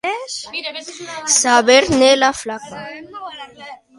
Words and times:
Saber-ne 1.39 2.09
la 2.21 2.31
flaca. 2.41 2.79